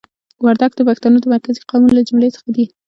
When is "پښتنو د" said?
0.89-1.25